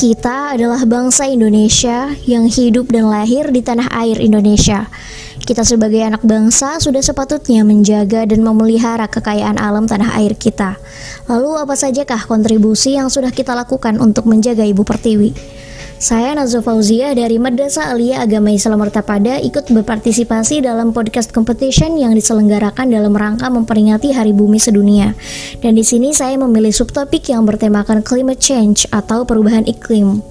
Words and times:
Kita 0.00 0.56
adalah 0.56 0.80
bangsa 0.88 1.28
Indonesia 1.28 2.08
yang 2.24 2.48
hidup 2.48 2.88
dan 2.88 3.12
lahir 3.12 3.52
di 3.52 3.60
tanah 3.60 3.92
air 4.00 4.16
Indonesia. 4.16 4.88
Kita 5.44 5.60
sebagai 5.60 6.00
anak 6.00 6.24
bangsa 6.24 6.80
sudah 6.80 7.04
sepatutnya 7.04 7.68
menjaga 7.68 8.24
dan 8.24 8.40
memelihara 8.40 9.12
kekayaan 9.12 9.60
alam 9.60 9.84
tanah 9.84 10.16
air 10.16 10.40
kita. 10.40 10.80
Lalu 11.28 11.52
apa 11.52 11.76
sajakah 11.76 12.24
kontribusi 12.24 12.96
yang 12.96 13.12
sudah 13.12 13.28
kita 13.28 13.52
lakukan 13.52 14.00
untuk 14.00 14.24
menjaga 14.24 14.64
Ibu 14.64 14.88
Pertiwi? 14.88 15.36
Saya 16.00 16.32
Nazo 16.32 16.64
Fauzia 16.64 17.12
dari 17.12 17.36
Madrasah 17.36 17.92
Alia 17.92 18.24
Agama 18.24 18.48
Islam 18.48 18.80
Mertapada 18.80 19.36
ikut 19.36 19.68
berpartisipasi 19.68 20.64
dalam 20.64 20.96
podcast 20.96 21.28
competition 21.28 22.00
yang 22.00 22.16
diselenggarakan 22.16 22.88
dalam 22.88 23.12
rangka 23.12 23.52
memperingati 23.52 24.08
Hari 24.08 24.32
Bumi 24.32 24.56
Sedunia. 24.56 25.12
Dan 25.60 25.76
di 25.76 25.84
sini 25.84 26.16
saya 26.16 26.40
memilih 26.40 26.72
subtopik 26.72 27.28
yang 27.28 27.44
bertemakan 27.44 28.00
climate 28.00 28.40
change 28.40 28.88
atau 28.88 29.28
perubahan 29.28 29.68
iklim. 29.68 30.24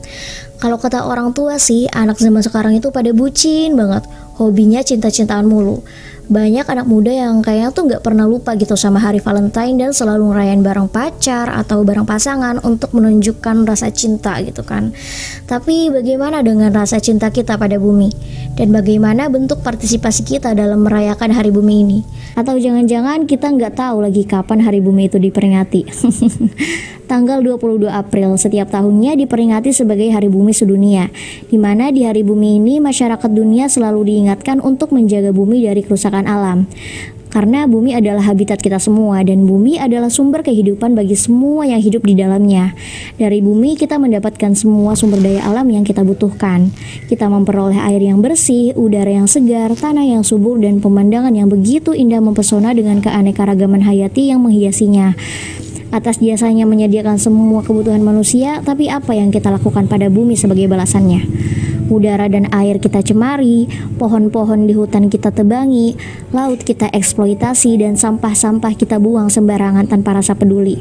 Kalau 0.58 0.82
kata 0.82 1.06
orang 1.06 1.38
tua 1.38 1.62
sih, 1.62 1.86
anak 1.94 2.18
zaman 2.18 2.42
sekarang 2.42 2.74
itu 2.74 2.90
pada 2.90 3.14
bucin 3.14 3.78
banget, 3.78 4.10
hobinya 4.42 4.82
cinta-cintaan 4.82 5.46
mulu 5.46 5.86
banyak 6.30 6.62
anak 6.62 6.86
muda 6.86 7.10
yang 7.10 7.42
kayaknya 7.42 7.74
tuh 7.74 7.90
nggak 7.90 8.06
pernah 8.06 8.30
lupa 8.30 8.54
gitu 8.54 8.78
sama 8.78 9.02
hari 9.02 9.18
Valentine 9.18 9.82
dan 9.82 9.90
selalu 9.98 10.30
ngerayain 10.30 10.62
bareng 10.62 10.86
pacar 10.86 11.50
atau 11.50 11.82
bareng 11.82 12.06
pasangan 12.06 12.62
untuk 12.62 12.94
menunjukkan 12.94 13.66
rasa 13.66 13.90
cinta 13.90 14.38
gitu 14.46 14.62
kan. 14.62 14.94
Tapi 15.50 15.90
bagaimana 15.90 16.46
dengan 16.46 16.70
rasa 16.70 17.02
cinta 17.02 17.34
kita 17.34 17.58
pada 17.58 17.82
bumi? 17.82 18.14
Dan 18.54 18.70
bagaimana 18.70 19.26
bentuk 19.26 19.66
partisipasi 19.66 20.22
kita 20.22 20.54
dalam 20.54 20.86
merayakan 20.86 21.34
hari 21.34 21.50
bumi 21.50 21.76
ini? 21.82 22.00
Atau 22.38 22.62
jangan-jangan 22.62 23.26
kita 23.26 23.50
nggak 23.50 23.74
tahu 23.74 24.06
lagi 24.06 24.22
kapan 24.30 24.62
hari 24.62 24.86
bumi 24.86 25.10
itu 25.10 25.18
diperingati? 25.18 25.82
tanggal 27.10 27.42
22 27.42 27.90
April 27.90 28.38
setiap 28.38 28.70
tahunnya 28.70 29.18
diperingati 29.18 29.74
sebagai 29.74 30.14
Hari 30.14 30.30
Bumi 30.30 30.54
Sedunia, 30.54 31.10
di 31.50 31.58
mana 31.58 31.90
di 31.90 32.06
Hari 32.06 32.22
Bumi 32.22 32.62
ini 32.62 32.78
masyarakat 32.78 33.34
dunia 33.34 33.66
selalu 33.66 34.14
diingatkan 34.14 34.62
untuk 34.62 34.94
menjaga 34.94 35.34
bumi 35.34 35.66
dari 35.66 35.82
kerusakan 35.82 36.19
alam. 36.26 36.66
Karena 37.30 37.70
bumi 37.70 37.94
adalah 37.94 38.26
habitat 38.26 38.58
kita 38.58 38.82
semua 38.82 39.22
dan 39.22 39.46
bumi 39.46 39.78
adalah 39.78 40.10
sumber 40.10 40.42
kehidupan 40.42 40.98
bagi 40.98 41.14
semua 41.14 41.62
yang 41.62 41.78
hidup 41.78 42.02
di 42.02 42.18
dalamnya. 42.18 42.74
Dari 43.22 43.38
bumi 43.46 43.78
kita 43.78 44.02
mendapatkan 44.02 44.58
semua 44.58 44.98
sumber 44.98 45.22
daya 45.22 45.46
alam 45.46 45.70
yang 45.70 45.86
kita 45.86 46.02
butuhkan. 46.02 46.74
Kita 47.06 47.30
memperoleh 47.30 47.78
air 47.86 48.02
yang 48.02 48.26
bersih, 48.26 48.74
udara 48.74 49.14
yang 49.14 49.30
segar, 49.30 49.70
tanah 49.78 50.10
yang 50.10 50.26
subur 50.26 50.58
dan 50.58 50.82
pemandangan 50.82 51.30
yang 51.38 51.54
begitu 51.54 51.94
indah 51.94 52.18
mempesona 52.18 52.74
dengan 52.74 52.98
keanekaragaman 52.98 53.86
hayati 53.86 54.34
yang 54.34 54.42
menghiasinya 54.42 55.14
atas 55.90 56.22
jasanya 56.22 56.70
menyediakan 56.70 57.18
semua 57.18 57.66
kebutuhan 57.66 58.02
manusia, 58.06 58.62
tapi 58.62 58.90
apa 58.90 59.18
yang 59.18 59.34
kita 59.34 59.50
lakukan 59.50 59.90
pada 59.90 60.10
bumi 60.10 60.38
sebagai 60.38 60.70
balasannya? 60.70 61.26
Udara 61.90 62.30
dan 62.30 62.46
air 62.54 62.78
kita 62.78 63.02
cemari, 63.02 63.66
pohon-pohon 63.98 64.70
di 64.70 64.78
hutan 64.78 65.10
kita 65.10 65.34
tebangi, 65.34 65.98
laut 66.30 66.62
kita 66.62 66.86
eksploitasi, 66.94 67.82
dan 67.82 67.98
sampah-sampah 67.98 68.78
kita 68.78 69.02
buang 69.02 69.34
sembarangan 69.34 69.90
tanpa 69.90 70.14
rasa 70.14 70.38
peduli. 70.38 70.78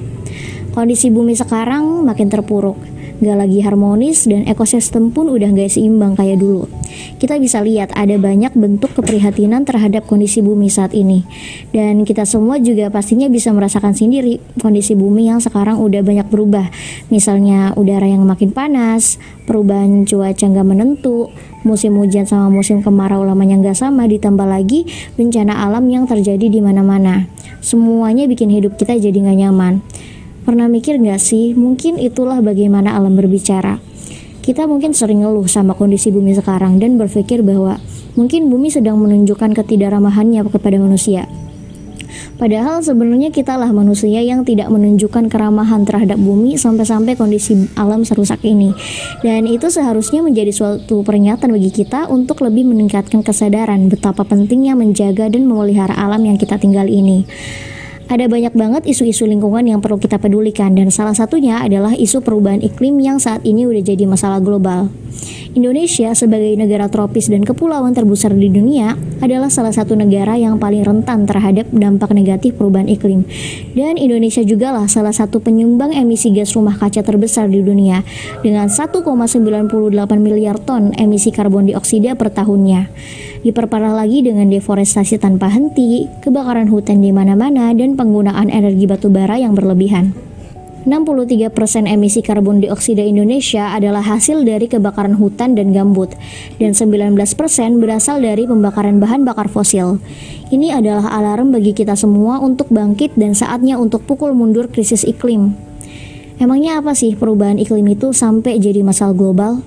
Kondisi 0.77 1.09
bumi 1.09 1.33
sekarang 1.33 2.05
makin 2.05 2.29
terpuruk 2.29 2.98
gak 3.19 3.37
lagi 3.39 3.59
harmonis 3.63 4.31
dan 4.31 4.47
ekosistem 4.47 5.11
pun 5.11 5.31
udah 5.31 5.51
gak 5.51 5.75
seimbang 5.75 6.15
kayak 6.15 6.39
dulu. 6.39 6.71
Kita 7.19 7.39
bisa 7.43 7.63
lihat 7.63 7.91
ada 7.95 8.15
banyak 8.15 8.55
bentuk 8.55 8.95
keprihatinan 8.95 9.67
terhadap 9.67 10.07
kondisi 10.07 10.39
bumi 10.39 10.71
saat 10.71 10.95
ini. 10.95 11.27
Dan 11.75 12.07
kita 12.07 12.23
semua 12.25 12.63
juga 12.63 12.89
pastinya 12.89 13.27
bisa 13.27 13.51
merasakan 13.51 13.93
sendiri 13.95 14.39
kondisi 14.63 14.95
bumi 14.95 15.31
yang 15.31 15.43
sekarang 15.43 15.83
udah 15.83 16.01
banyak 16.03 16.27
berubah. 16.31 16.71
Misalnya 17.11 17.75
udara 17.75 18.07
yang 18.07 18.23
makin 18.23 18.55
panas, 18.55 19.19
perubahan 19.45 20.07
cuaca 20.07 20.47
gak 20.47 20.67
menentu, 20.67 21.31
musim 21.67 21.99
hujan 21.99 22.25
sama 22.25 22.49
musim 22.49 22.81
kemarau 22.81 23.27
lamanya 23.27 23.59
nggak 23.59 23.79
sama, 23.79 24.07
ditambah 24.07 24.47
lagi 24.47 24.87
bencana 25.19 25.67
alam 25.67 25.85
yang 25.91 26.07
terjadi 26.07 26.47
di 26.47 26.61
mana-mana. 26.63 27.27
Semuanya 27.59 28.31
bikin 28.31 28.49
hidup 28.49 28.79
kita 28.79 28.95
jadi 28.95 29.15
nggak 29.15 29.39
nyaman. 29.47 29.83
Pernah 30.49 30.65
mikir 30.65 30.97
gak 30.97 31.21
sih, 31.21 31.53
mungkin 31.53 32.01
itulah 32.01 32.41
bagaimana 32.41 32.97
alam 32.97 33.13
berbicara. 33.13 33.85
Kita 34.41 34.65
mungkin 34.65 34.97
sering 34.97 35.21
ngeluh 35.21 35.45
sama 35.45 35.77
kondisi 35.77 36.09
bumi 36.09 36.33
sekarang 36.33 36.81
dan 36.81 36.97
berpikir 36.97 37.45
bahwa 37.45 37.77
mungkin 38.17 38.49
bumi 38.49 38.73
sedang 38.73 38.97
menunjukkan 38.97 39.53
ketidakramahannya 39.53 40.41
kepada 40.49 40.81
manusia. 40.81 41.29
Padahal 42.41 42.81
sebenarnya 42.81 43.29
kitalah 43.29 43.69
manusia 43.77 44.25
yang 44.25 44.41
tidak 44.41 44.73
menunjukkan 44.73 45.29
keramahan 45.29 45.85
terhadap 45.85 46.17
bumi 46.17 46.57
sampai-sampai 46.57 47.13
kondisi 47.13 47.69
alam 47.77 48.09
serusak 48.09 48.41
ini. 48.41 48.73
Dan 49.21 49.45
itu 49.45 49.69
seharusnya 49.69 50.25
menjadi 50.25 50.49
suatu 50.49 51.05
peringatan 51.05 51.53
bagi 51.53 51.69
kita 51.69 52.09
untuk 52.09 52.41
lebih 52.41 52.65
meningkatkan 52.65 53.21
kesadaran 53.21 53.93
betapa 53.93 54.25
pentingnya 54.25 54.73
menjaga 54.73 55.29
dan 55.29 55.45
memelihara 55.45 55.93
alam 55.93 56.25
yang 56.25 56.41
kita 56.41 56.57
tinggal 56.57 56.89
ini 56.89 57.29
ada 58.09 58.25
banyak 58.25 58.57
banget 58.57 58.83
isu-isu 58.89 59.29
lingkungan 59.29 59.69
yang 59.69 59.85
perlu 59.85 60.01
kita 60.01 60.17
pedulikan 60.17 60.73
dan 60.73 60.89
salah 60.89 61.13
satunya 61.13 61.61
adalah 61.61 61.93
isu 61.93 62.25
perubahan 62.25 62.65
iklim 62.65 62.97
yang 63.05 63.21
saat 63.21 63.45
ini 63.45 63.69
udah 63.69 63.85
jadi 63.85 64.09
masalah 64.09 64.41
global. 64.41 64.89
Indonesia 65.57 66.13
sebagai 66.13 66.53
negara 66.61 66.93
tropis 66.93 67.33
dan 67.33 67.41
kepulauan 67.41 67.97
terbesar 67.97 68.37
di 68.37 68.53
dunia 68.53 68.93
adalah 69.25 69.49
salah 69.49 69.73
satu 69.73 69.97
negara 69.97 70.37
yang 70.37 70.61
paling 70.61 70.85
rentan 70.85 71.25
terhadap 71.25 71.65
dampak 71.73 72.13
negatif 72.13 72.53
perubahan 72.61 72.85
iklim. 72.85 73.25
Dan 73.73 73.97
Indonesia 73.97 74.45
juga 74.45 74.77
lah 74.77 74.85
salah 74.85 75.15
satu 75.17 75.41
penyumbang 75.41 75.97
emisi 75.97 76.37
gas 76.37 76.53
rumah 76.53 76.77
kaca 76.77 77.01
terbesar 77.01 77.49
di 77.49 77.65
dunia 77.65 78.05
dengan 78.45 78.69
1,98 78.69 79.01
miliar 80.21 80.61
ton 80.61 80.93
emisi 81.01 81.33
karbon 81.33 81.73
dioksida 81.73 82.13
per 82.13 82.29
tahunnya. 82.29 82.93
Diperparah 83.41 83.97
lagi 83.97 84.21
dengan 84.21 84.53
deforestasi 84.53 85.17
tanpa 85.17 85.49
henti, 85.49 86.11
kebakaran 86.21 86.69
hutan 86.69 87.01
di 87.01 87.15
mana-mana, 87.15 87.73
dan 87.73 87.97
penggunaan 87.97 88.53
energi 88.53 88.85
batu 88.85 89.09
bara 89.09 89.41
yang 89.41 89.55
berlebihan. 89.55 90.28
63% 90.89 91.85
emisi 91.85 92.25
karbon 92.25 92.65
dioksida 92.65 93.05
Indonesia 93.05 93.77
adalah 93.77 94.01
hasil 94.01 94.41
dari 94.41 94.73
kebakaran 94.73 95.21
hutan 95.21 95.53
dan 95.53 95.77
gambut, 95.77 96.17
dan 96.57 96.73
19% 96.73 97.13
berasal 97.77 98.25
dari 98.25 98.49
pembakaran 98.49 98.97
bahan 98.97 99.29
bakar 99.29 99.53
fosil. 99.53 100.01
Ini 100.49 100.81
adalah 100.81 101.13
alarm 101.13 101.53
bagi 101.53 101.77
kita 101.77 101.93
semua 101.93 102.41
untuk 102.41 102.73
bangkit 102.73 103.21
dan 103.21 103.37
saatnya 103.37 103.77
untuk 103.77 104.09
pukul 104.09 104.33
mundur 104.33 104.73
krisis 104.73 105.05
iklim. 105.05 105.53
Emangnya 106.41 106.81
apa 106.81 106.97
sih 106.97 107.13
perubahan 107.13 107.61
iklim 107.61 107.85
itu 107.93 108.17
sampai 108.17 108.57
jadi 108.57 108.81
masalah 108.81 109.13
global? 109.13 109.61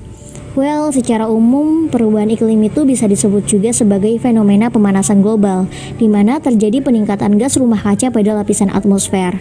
Well, 0.51 0.91
secara 0.91 1.31
umum, 1.31 1.87
perubahan 1.87 2.27
iklim 2.27 2.59
itu 2.67 2.83
bisa 2.83 3.07
disebut 3.07 3.47
juga 3.47 3.71
sebagai 3.71 4.11
fenomena 4.19 4.67
pemanasan 4.67 5.23
global, 5.23 5.69
di 5.95 6.11
mana 6.11 6.43
terjadi 6.43 6.83
peningkatan 6.83 7.39
gas 7.39 7.55
rumah 7.55 7.79
kaca 7.79 8.11
pada 8.11 8.35
lapisan 8.35 8.67
atmosfer. 8.67 9.39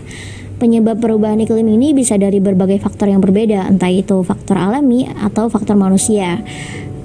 Penyebab 0.60 1.00
perubahan 1.00 1.40
iklim 1.40 1.64
ini 1.72 1.96
bisa 1.96 2.20
dari 2.20 2.36
berbagai 2.36 2.84
faktor 2.84 3.08
yang 3.08 3.24
berbeda, 3.24 3.64
entah 3.72 3.88
itu 3.88 4.20
faktor 4.20 4.60
alami 4.60 5.08
atau 5.08 5.48
faktor 5.48 5.72
manusia. 5.72 6.44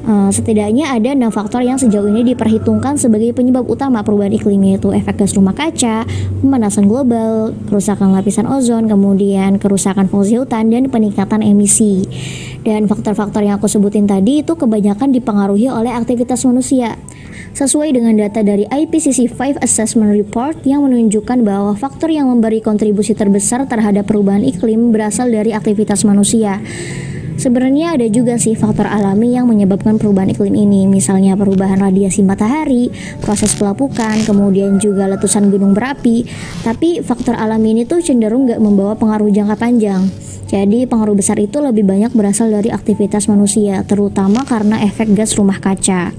Uh, 0.06 0.28
setidaknya 0.28 0.92
ada 0.92 1.16
enam 1.16 1.32
faktor 1.32 1.64
yang 1.64 1.80
sejauh 1.80 2.06
ini 2.12 2.36
diperhitungkan 2.36 3.00
sebagai 3.00 3.32
penyebab 3.32 3.64
utama 3.66 4.04
perubahan 4.04 4.36
iklim 4.36 4.60
yaitu 4.62 4.92
efek 4.92 5.24
gas 5.24 5.34
rumah 5.40 5.56
kaca, 5.56 6.04
pemanasan 6.44 6.86
global, 6.92 7.56
kerusakan 7.72 8.12
lapisan 8.12 8.44
ozon, 8.44 8.92
kemudian 8.92 9.56
kerusakan 9.56 10.12
fungsi 10.12 10.36
hutan 10.36 10.68
dan 10.68 10.92
peningkatan 10.92 11.40
emisi. 11.40 12.04
Dan 12.62 12.92
faktor-faktor 12.92 13.40
yang 13.40 13.56
aku 13.58 13.72
sebutin 13.72 14.04
tadi 14.04 14.44
itu 14.44 14.54
kebanyakan 14.60 15.16
dipengaruhi 15.16 15.72
oleh 15.72 15.96
aktivitas 15.96 16.44
manusia 16.44 17.00
sesuai 17.56 17.96
dengan 17.96 18.20
data 18.20 18.44
dari 18.44 18.68
IPCC 18.68 19.32
5 19.32 19.64
Assessment 19.64 20.12
Report 20.12 20.60
yang 20.68 20.84
menunjukkan 20.84 21.40
bahwa 21.40 21.72
faktor 21.80 22.12
yang 22.12 22.28
memberi 22.28 22.60
kontribusi 22.60 23.16
terbesar 23.16 23.64
terhadap 23.64 24.12
perubahan 24.12 24.44
iklim 24.44 24.92
berasal 24.92 25.32
dari 25.32 25.56
aktivitas 25.56 26.04
manusia. 26.04 26.60
Sebenarnya 27.36 27.96
ada 27.96 28.08
juga 28.12 28.36
sih 28.40 28.56
faktor 28.56 28.88
alami 28.88 29.36
yang 29.36 29.48
menyebabkan 29.48 29.96
perubahan 29.96 30.36
iklim 30.36 30.56
ini, 30.56 30.88
misalnya 30.88 31.36
perubahan 31.36 31.80
radiasi 31.80 32.24
matahari, 32.24 32.92
proses 33.24 33.56
pelapukan, 33.56 34.20
kemudian 34.24 34.76
juga 34.80 35.08
letusan 35.08 35.48
gunung 35.48 35.72
berapi. 35.72 36.28
Tapi 36.64 37.04
faktor 37.04 37.40
alami 37.40 37.76
ini 37.76 37.84
tuh 37.88 38.04
cenderung 38.04 38.48
nggak 38.52 38.60
membawa 38.60 39.00
pengaruh 39.00 39.32
jangka 39.32 39.56
panjang. 39.56 40.08
Jadi 40.48 40.88
pengaruh 40.88 41.16
besar 41.16 41.40
itu 41.40 41.60
lebih 41.60 41.84
banyak 41.88 42.12
berasal 42.16 42.52
dari 42.52 42.72
aktivitas 42.72 43.28
manusia, 43.28 43.84
terutama 43.84 44.44
karena 44.48 44.84
efek 44.88 45.12
gas 45.12 45.36
rumah 45.36 45.60
kaca. 45.60 46.16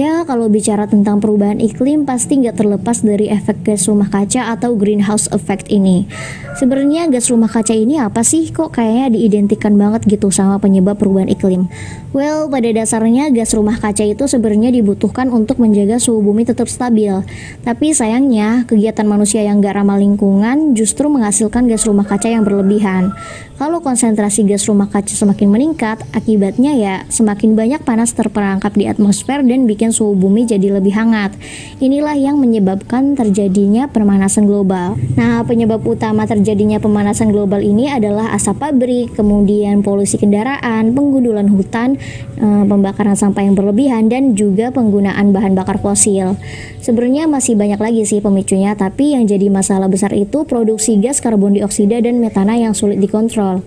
Ya, 0.00 0.24
kalau 0.24 0.48
bicara 0.48 0.88
tentang 0.88 1.20
perubahan 1.20 1.60
iklim 1.60 2.08
pasti 2.08 2.40
nggak 2.40 2.56
terlepas 2.56 3.04
dari 3.04 3.28
efek 3.28 3.68
gas 3.68 3.84
rumah 3.84 4.08
kaca 4.08 4.48
atau 4.48 4.72
greenhouse 4.72 5.28
effect 5.28 5.68
ini. 5.68 6.08
Sebenarnya 6.56 7.04
gas 7.12 7.28
rumah 7.28 7.52
kaca 7.52 7.76
ini 7.76 8.00
apa 8.00 8.24
sih? 8.24 8.48
Kok 8.48 8.80
kayaknya 8.80 9.12
diidentikan 9.12 9.76
banget 9.76 10.08
gitu 10.08 10.32
sama 10.32 10.56
penyebab 10.56 10.96
perubahan 10.96 11.28
iklim? 11.28 11.68
Well, 12.16 12.48
pada 12.48 12.72
dasarnya 12.72 13.28
gas 13.28 13.52
rumah 13.52 13.76
kaca 13.76 14.00
itu 14.08 14.24
sebenarnya 14.24 14.72
dibutuhkan 14.72 15.28
untuk 15.28 15.60
menjaga 15.60 16.00
suhu 16.00 16.24
bumi 16.24 16.48
tetap 16.48 16.72
stabil. 16.72 17.20
Tapi 17.60 17.92
sayangnya, 17.92 18.64
kegiatan 18.72 19.04
manusia 19.04 19.44
yang 19.44 19.60
nggak 19.60 19.84
ramah 19.84 20.00
lingkungan 20.00 20.72
justru 20.72 21.12
menghasilkan 21.12 21.68
gas 21.68 21.84
rumah 21.84 22.08
kaca 22.08 22.32
yang 22.32 22.48
berlebihan. 22.48 23.12
Kalau 23.60 23.84
konsentrasi 23.84 24.48
gas 24.48 24.64
rumah 24.64 24.88
kaca 24.88 25.12
semakin 25.12 25.52
meningkat, 25.52 26.00
akibatnya 26.16 26.72
ya 26.72 26.94
semakin 27.12 27.52
banyak 27.52 27.84
panas 27.84 28.16
terperangkap 28.16 28.72
di 28.72 28.88
atmosfer 28.88 29.44
dan 29.44 29.68
bikin 29.68 29.89
suhu 29.92 30.16
bumi 30.18 30.46
jadi 30.46 30.74
lebih 30.80 30.94
hangat. 30.96 31.34
Inilah 31.78 32.16
yang 32.16 32.38
menyebabkan 32.40 33.14
terjadinya 33.14 33.86
pemanasan 33.90 34.46
global. 34.48 34.96
Nah, 35.14 35.44
penyebab 35.44 35.84
utama 35.84 36.24
terjadinya 36.24 36.80
pemanasan 36.80 37.30
global 37.30 37.60
ini 37.60 37.90
adalah 37.90 38.32
asap 38.34 38.58
pabrik, 38.62 39.14
kemudian 39.14 39.84
polusi 39.84 40.16
kendaraan, 40.16 40.94
penggundulan 40.94 41.50
hutan, 41.50 42.00
eh, 42.40 42.64
pembakaran 42.66 43.14
sampah 43.14 43.44
yang 43.44 43.54
berlebihan, 43.54 44.08
dan 44.08 44.34
juga 44.34 44.72
penggunaan 44.72 45.30
bahan 45.30 45.52
bakar 45.54 45.78
fosil. 45.78 46.34
Sebenarnya 46.80 47.28
masih 47.28 47.54
banyak 47.54 47.78
lagi 47.78 48.02
sih 48.08 48.18
pemicunya, 48.24 48.72
tapi 48.74 49.14
yang 49.14 49.28
jadi 49.28 49.52
masalah 49.52 49.86
besar 49.86 50.16
itu 50.16 50.48
produksi 50.48 50.96
gas 50.98 51.20
karbon 51.20 51.58
dioksida 51.58 52.00
dan 52.00 52.18
metana 52.18 52.56
yang 52.56 52.72
sulit 52.72 52.98
dikontrol 52.98 53.60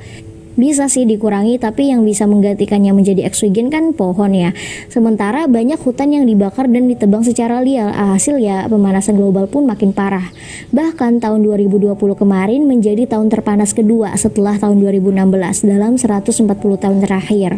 bisa 0.54 0.86
sih 0.86 1.10
dikurangi 1.10 1.58
tapi 1.58 1.90
yang 1.90 2.06
bisa 2.06 2.30
menggantikannya 2.30 2.94
menjadi 2.94 3.26
oksigen 3.26 3.74
kan 3.74 3.90
pohon 3.98 4.38
ya. 4.38 4.54
Sementara 4.86 5.50
banyak 5.50 5.82
hutan 5.82 6.14
yang 6.14 6.30
dibakar 6.30 6.70
dan 6.70 6.86
ditebang 6.86 7.26
secara 7.26 7.58
liar 7.66 7.90
hasil 7.90 8.38
ya 8.38 8.70
pemanasan 8.70 9.18
global 9.18 9.50
pun 9.50 9.66
makin 9.66 9.98
parah. 9.98 10.30
Bahkan 10.70 11.26
tahun 11.26 11.42
2020 11.42 11.98
kemarin 11.98 12.62
menjadi 12.70 13.10
tahun 13.10 13.34
terpanas 13.34 13.74
kedua 13.74 14.14
setelah 14.14 14.62
tahun 14.62 14.78
2016 14.78 15.66
dalam 15.66 15.98
140 15.98 16.46
tahun 16.78 16.98
terakhir. 17.02 17.58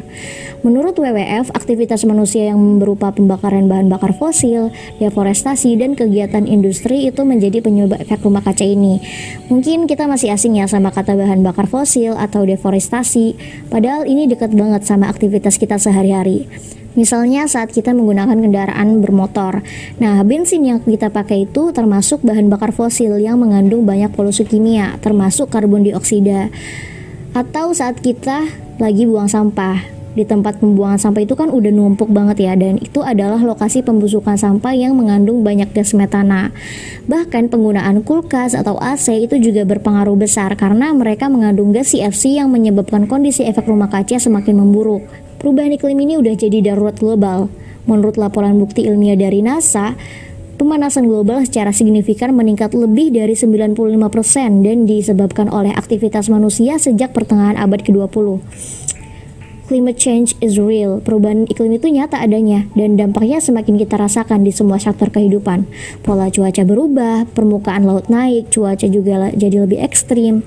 Menurut 0.63 0.95
WWF 0.95 1.51
aktivitas 1.51 2.07
manusia 2.07 2.49
yang 2.49 2.79
berupa 2.79 3.11
pembakaran 3.11 3.67
bahan 3.67 3.91
bakar 3.91 4.15
fosil 4.15 4.71
deforestasi 5.03 5.75
dan 5.77 5.99
kegiatan 5.99 6.47
industri 6.47 7.05
itu 7.11 7.21
menjadi 7.27 7.59
penyebab 7.59 7.99
efek 8.01 8.23
rumah 8.23 8.41
kaca 8.41 8.63
ini. 8.63 9.03
Mungkin 9.51 9.85
kita 9.85 10.07
masih 10.07 10.31
asing 10.31 10.57
ya 10.57 10.65
sama 10.65 10.89
kata 10.89 11.13
bahan 11.13 11.43
bakar 11.43 11.67
fosil 11.67 12.15
atau 12.15 12.47
deforestasi 12.47 12.84
investasi, 12.85 13.33
padahal 13.73 14.05
ini 14.05 14.29
dekat 14.29 14.53
banget 14.53 14.85
sama 14.85 15.09
aktivitas 15.09 15.57
kita 15.57 15.81
sehari-hari. 15.81 16.45
Misalnya 16.93 17.43
saat 17.49 17.73
kita 17.73 17.91
menggunakan 17.91 18.37
kendaraan 18.39 19.03
bermotor. 19.03 19.65
Nah, 19.99 20.21
bensin 20.23 20.63
yang 20.63 20.79
kita 20.79 21.11
pakai 21.11 21.49
itu 21.49 21.75
termasuk 21.75 22.23
bahan 22.23 22.47
bakar 22.47 22.71
fosil 22.71 23.19
yang 23.19 23.41
mengandung 23.41 23.83
banyak 23.83 24.13
polusi 24.15 24.47
kimia, 24.47 24.95
termasuk 25.01 25.51
karbon 25.51 25.83
dioksida. 25.83 26.53
Atau 27.35 27.75
saat 27.75 27.99
kita 27.99 28.47
lagi 28.79 29.03
buang 29.09 29.27
sampah 29.27 29.94
di 30.15 30.23
tempat 30.23 30.63
pembuangan 30.63 30.95
sampah 30.95 31.27
itu 31.27 31.35
kan 31.35 31.51
udah 31.51 31.71
numpuk 31.75 32.07
banget 32.07 32.47
ya 32.47 32.53
dan 32.55 32.79
itu 32.79 33.03
adalah 33.03 33.37
lokasi 33.43 33.83
pembusukan 33.83 34.39
sampah 34.39 34.71
yang 34.71 34.95
mengandung 34.95 35.43
banyak 35.43 35.67
gas 35.75 35.91
metana. 35.91 36.55
Bahkan 37.05 37.51
penggunaan 37.51 38.01
kulkas 38.01 38.55
atau 38.55 38.79
AC 38.79 39.11
itu 39.11 39.35
juga 39.43 39.67
berpengaruh 39.67 40.15
besar 40.15 40.55
karena 40.55 40.95
mereka 40.95 41.27
mengandung 41.27 41.75
gas 41.75 41.91
CFC 41.91 42.39
yang 42.39 42.47
menyebabkan 42.49 43.11
kondisi 43.11 43.43
efek 43.43 43.67
rumah 43.67 43.91
kaca 43.91 44.15
semakin 44.15 44.55
memburuk. 44.55 45.03
Perubahan 45.37 45.75
iklim 45.75 45.99
ini 45.99 46.15
udah 46.15 46.33
jadi 46.33 46.71
darurat 46.71 46.95
global. 46.95 47.51
Menurut 47.85 48.17
laporan 48.17 48.57
bukti 48.57 48.87
ilmiah 48.87 49.13
dari 49.13 49.45
NASA, 49.45 49.93
pemanasan 50.55 51.05
global 51.05 51.43
secara 51.43 51.69
signifikan 51.75 52.33
meningkat 52.33 52.71
lebih 52.73 53.13
dari 53.13 53.35
95% 53.37 54.63
dan 54.63 54.77
disebabkan 54.87 55.51
oleh 55.51 55.75
aktivitas 55.75 56.31
manusia 56.31 56.79
sejak 56.79 57.13
pertengahan 57.13 57.59
abad 57.59 57.83
ke-20 57.83 58.41
climate 59.65 59.97
change 59.97 60.37
is 60.39 60.61
real. 60.61 61.01
Perubahan 61.01 61.49
iklim 61.49 61.75
itu 61.75 61.89
nyata 61.89 62.21
adanya 62.21 62.69
dan 62.77 62.95
dampaknya 62.95 63.41
semakin 63.41 63.81
kita 63.81 63.97
rasakan 63.97 64.45
di 64.45 64.53
semua 64.53 64.77
sektor 64.77 65.09
kehidupan. 65.09 65.65
Pola 66.05 66.29
cuaca 66.29 66.63
berubah, 66.63 67.25
permukaan 67.33 67.83
laut 67.89 68.07
naik, 68.07 68.53
cuaca 68.53 68.85
juga 68.85 69.33
jadi 69.33 69.65
lebih 69.65 69.81
ekstrim. 69.81 70.45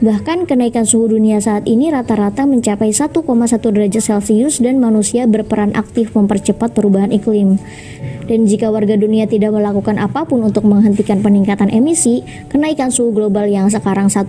Bahkan 0.00 0.48
kenaikan 0.48 0.88
suhu 0.88 1.12
dunia 1.12 1.44
saat 1.44 1.68
ini 1.68 1.92
rata-rata 1.92 2.48
mencapai 2.48 2.88
1,1 2.88 3.20
derajat 3.60 4.00
Celcius 4.00 4.56
dan 4.64 4.80
manusia 4.80 5.28
berperan 5.28 5.76
aktif 5.76 6.16
mempercepat 6.16 6.72
perubahan 6.72 7.12
iklim. 7.12 7.60
Dan 8.24 8.48
jika 8.48 8.72
warga 8.72 8.96
dunia 8.96 9.28
tidak 9.28 9.52
melakukan 9.52 10.00
apa 10.00 10.24
pun 10.24 10.40
untuk 10.40 10.64
menghentikan 10.64 11.20
peningkatan 11.20 11.68
emisi, 11.68 12.24
kenaikan 12.48 12.88
suhu 12.88 13.12
global 13.12 13.44
yang 13.44 13.68
sekarang 13.68 14.08
1,1 14.08 14.24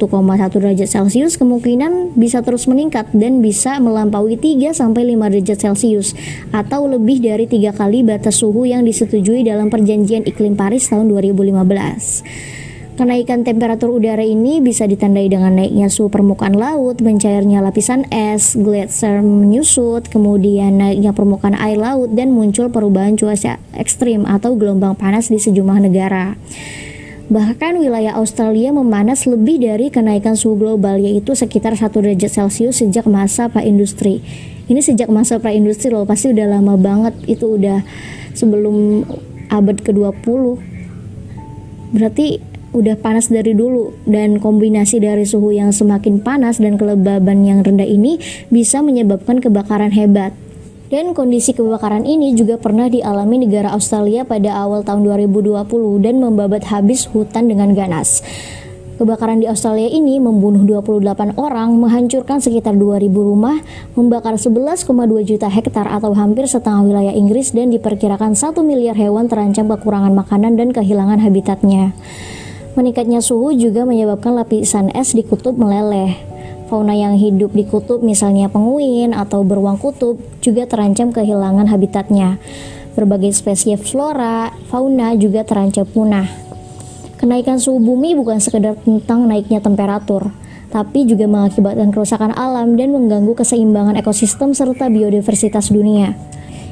derajat 0.51 0.89
Celcius 0.91 1.39
kemungkinan 1.39 2.19
bisa 2.19 2.43
terus 2.43 2.67
meningkat 2.67 3.07
dan 3.15 3.39
bisa 3.39 3.79
melampaui 3.79 4.35
3 4.35 4.75
sampai 4.75 5.07
5 5.15 5.39
derajat 5.39 5.57
Celcius 5.71 6.19
atau 6.51 6.83
lebih 6.83 7.23
dari 7.23 7.47
tiga 7.47 7.71
kali 7.71 8.03
batas 8.03 8.43
suhu 8.43 8.67
yang 8.67 8.83
disetujui 8.83 9.47
dalam 9.47 9.71
perjanjian 9.71 10.27
iklim 10.27 10.59
Paris 10.59 10.91
tahun 10.91 11.07
2015. 11.07 12.70
Kenaikan 13.01 13.41
temperatur 13.41 13.97
udara 13.97 14.21
ini 14.21 14.61
bisa 14.61 14.85
ditandai 14.85 15.25
dengan 15.25 15.57
naiknya 15.57 15.89
suhu 15.89 16.13
permukaan 16.13 16.53
laut, 16.53 17.01
mencairnya 17.01 17.57
lapisan 17.57 18.05
es, 18.13 18.53
glacier 18.53 19.25
menyusut, 19.25 20.05
kemudian 20.05 20.77
naiknya 20.77 21.09
permukaan 21.09 21.57
air 21.57 21.81
laut, 21.81 22.13
dan 22.13 22.29
muncul 22.29 22.69
perubahan 22.69 23.17
cuaca 23.17 23.57
ekstrim 23.73 24.29
atau 24.29 24.53
gelombang 24.53 24.93
panas 24.93 25.33
di 25.33 25.41
sejumlah 25.41 25.81
negara. 25.81 26.37
Bahkan 27.25 27.81
wilayah 27.81 28.21
Australia 28.21 28.69
memanas 28.69 29.25
lebih 29.25 29.65
dari 29.65 29.89
kenaikan 29.89 30.37
suhu 30.37 30.61
global 30.61 31.01
yaitu 31.01 31.33
sekitar 31.33 31.73
1 31.73 31.89
derajat 31.89 32.29
Celcius 32.29 32.85
sejak 32.85 33.09
masa 33.09 33.49
pra-industri. 33.49 34.21
Ini 34.69 34.77
sejak 34.77 35.09
masa 35.09 35.41
pra-industri 35.41 35.89
loh, 35.89 36.05
pasti 36.05 36.37
udah 36.37 36.45
lama 36.45 36.77
banget 36.77 37.17
itu 37.25 37.57
udah 37.57 37.81
sebelum 38.37 39.09
abad 39.49 39.81
ke-20. 39.81 40.69
Berarti 41.97 42.50
udah 42.71 42.95
panas 42.99 43.27
dari 43.27 43.51
dulu 43.51 43.91
dan 44.07 44.39
kombinasi 44.39 45.03
dari 45.03 45.27
suhu 45.27 45.51
yang 45.51 45.75
semakin 45.75 46.23
panas 46.23 46.59
dan 46.59 46.79
kelembaban 46.79 47.43
yang 47.43 47.63
rendah 47.63 47.87
ini 47.87 48.19
bisa 48.47 48.79
menyebabkan 48.79 49.43
kebakaran 49.43 49.91
hebat. 49.91 50.31
Dan 50.91 51.15
kondisi 51.15 51.55
kebakaran 51.55 52.03
ini 52.03 52.35
juga 52.35 52.59
pernah 52.59 52.91
dialami 52.91 53.47
negara 53.47 53.71
Australia 53.71 54.27
pada 54.27 54.51
awal 54.59 54.83
tahun 54.83 55.07
2020 55.07 55.63
dan 56.03 56.19
membabat 56.19 56.67
habis 56.67 57.07
hutan 57.07 57.47
dengan 57.47 57.71
ganas. 57.71 58.19
Kebakaran 58.99 59.41
di 59.41 59.49
Australia 59.49 59.89
ini 59.89 60.21
membunuh 60.21 60.61
28 60.61 61.33
orang, 61.39 61.73
menghancurkan 61.73 62.37
sekitar 62.37 62.77
2000 62.77 63.09
rumah, 63.09 63.57
membakar 63.97 64.37
11,2 64.37 64.85
juta 65.25 65.49
hektar 65.49 65.89
atau 65.89 66.13
hampir 66.13 66.45
setengah 66.45 66.85
wilayah 66.85 67.15
Inggris 67.15 67.49
dan 67.49 67.73
diperkirakan 67.73 68.37
1 68.37 68.53
miliar 68.61 68.93
hewan 68.93 69.25
terancam 69.25 69.71
kekurangan 69.73 70.13
makanan 70.13 70.53
dan 70.53 70.69
kehilangan 70.69 71.17
habitatnya. 71.17 71.97
Meningkatnya 72.71 73.19
suhu 73.19 73.51
juga 73.51 73.83
menyebabkan 73.83 74.31
lapisan 74.31 74.87
es 74.95 75.11
di 75.11 75.27
kutub 75.27 75.59
meleleh. 75.59 76.15
Fauna 76.71 76.95
yang 76.95 77.19
hidup 77.19 77.51
di 77.51 77.67
kutub 77.67 77.99
misalnya 77.99 78.47
penguin 78.47 79.11
atau 79.11 79.43
beruang 79.43 79.75
kutub 79.75 80.15
juga 80.39 80.63
terancam 80.63 81.11
kehilangan 81.11 81.67
habitatnya. 81.67 82.39
Berbagai 82.95 83.35
spesies 83.35 83.75
flora, 83.75 84.55
fauna 84.71 85.11
juga 85.19 85.43
terancam 85.43 85.83
punah. 85.83 86.31
Kenaikan 87.19 87.59
suhu 87.59 87.83
bumi 87.83 88.15
bukan 88.15 88.39
sekedar 88.39 88.79
tentang 88.79 89.27
naiknya 89.27 89.59
temperatur, 89.59 90.31
tapi 90.71 91.03
juga 91.03 91.27
mengakibatkan 91.27 91.91
kerusakan 91.91 92.31
alam 92.39 92.79
dan 92.79 92.95
mengganggu 92.95 93.35
keseimbangan 93.35 93.99
ekosistem 93.99 94.55
serta 94.55 94.87
biodiversitas 94.87 95.67
dunia. 95.75 96.15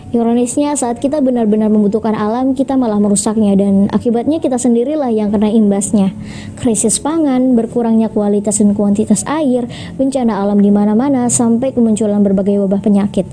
Ironisnya 0.10 0.74
saat 0.74 0.98
kita 0.98 1.22
benar-benar 1.22 1.70
membutuhkan 1.70 2.18
alam, 2.18 2.58
kita 2.58 2.74
malah 2.74 2.98
merusaknya 2.98 3.54
dan 3.54 3.94
akibatnya 3.94 4.42
kita 4.42 4.58
sendirilah 4.58 5.14
yang 5.14 5.30
kena 5.30 5.54
imbasnya. 5.54 6.18
Krisis 6.58 6.98
pangan, 6.98 7.54
berkurangnya 7.54 8.10
kualitas 8.10 8.58
dan 8.58 8.74
kuantitas 8.74 9.22
air, 9.30 9.70
bencana 10.02 10.42
alam 10.42 10.66
di 10.66 10.74
mana-mana 10.74 11.30
sampai 11.30 11.78
kemunculan 11.78 12.26
berbagai 12.26 12.58
wabah 12.58 12.82
penyakit. 12.82 13.30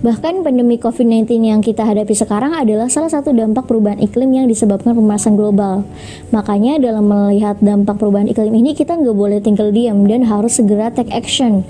Bahkan 0.00 0.40
pandemi 0.40 0.80
COVID-19 0.80 1.52
yang 1.52 1.60
kita 1.60 1.84
hadapi 1.84 2.16
sekarang 2.16 2.56
adalah 2.56 2.88
salah 2.88 3.12
satu 3.12 3.36
dampak 3.36 3.68
perubahan 3.68 4.00
iklim 4.00 4.32
yang 4.32 4.48
disebabkan 4.48 4.96
pemanasan 4.96 5.36
global. 5.36 5.84
Makanya 6.32 6.80
dalam 6.80 7.12
melihat 7.12 7.60
dampak 7.60 8.00
perubahan 8.00 8.32
iklim 8.32 8.56
ini 8.56 8.72
kita 8.72 8.96
nggak 8.96 9.16
boleh 9.16 9.44
tinggal 9.44 9.68
diam 9.68 10.08
dan 10.08 10.24
harus 10.24 10.56
segera 10.56 10.88
take 10.88 11.12
action. 11.12 11.60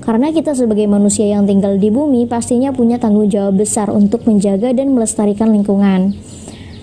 Karena 0.00 0.32
kita 0.32 0.56
sebagai 0.56 0.88
manusia 0.88 1.28
yang 1.28 1.44
tinggal 1.44 1.76
di 1.76 1.92
bumi 1.92 2.24
pastinya 2.24 2.72
punya 2.72 2.96
tanggung 2.96 3.28
jawab 3.28 3.60
besar 3.60 3.92
untuk 3.92 4.24
menjaga 4.24 4.72
dan 4.72 4.96
melestarikan 4.96 5.52
lingkungan. 5.52 6.16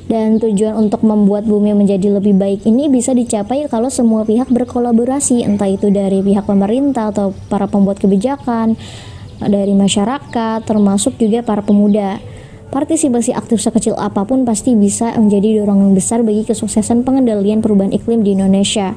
Dan 0.07 0.39
tujuan 0.39 0.77
untuk 0.79 1.03
membuat 1.03 1.43
bumi 1.43 1.75
menjadi 1.75 2.15
lebih 2.15 2.39
baik 2.39 2.63
ini 2.63 2.87
bisa 2.87 3.11
dicapai 3.11 3.67
kalau 3.67 3.91
semua 3.91 4.23
pihak 4.23 4.47
berkolaborasi, 4.47 5.43
entah 5.43 5.67
itu 5.67 5.91
dari 5.91 6.23
pihak 6.23 6.47
pemerintah 6.47 7.11
atau 7.11 7.35
para 7.51 7.67
pembuat 7.67 7.99
kebijakan, 7.99 8.79
dari 9.43 9.75
masyarakat, 9.75 10.63
termasuk 10.63 11.19
juga 11.19 11.43
para 11.43 11.59
pemuda. 11.59 12.17
Partisipasi 12.67 13.31
aktif 13.31 13.63
sekecil 13.63 13.95
apa 13.95 14.27
pun 14.27 14.43
pasti 14.43 14.75
bisa 14.75 15.15
menjadi 15.15 15.63
dorongan 15.63 15.95
besar 15.95 16.19
bagi 16.23 16.43
kesuksesan 16.43 17.07
pengendalian 17.07 17.63
perubahan 17.63 17.95
iklim 17.95 18.23
di 18.23 18.35
Indonesia. 18.35 18.95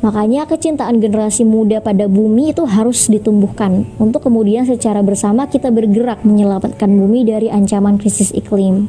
Makanya 0.00 0.48
kecintaan 0.48 0.96
generasi 0.96 1.44
muda 1.44 1.84
pada 1.84 2.08
bumi 2.08 2.56
itu 2.56 2.64
harus 2.64 3.12
ditumbuhkan. 3.12 3.84
Untuk 4.00 4.24
kemudian 4.24 4.64
secara 4.64 5.04
bersama 5.04 5.44
kita 5.44 5.68
bergerak 5.68 6.24
menyelamatkan 6.24 6.88
bumi 6.88 7.28
dari 7.28 7.52
ancaman 7.52 8.00
krisis 8.00 8.32
iklim. 8.32 8.88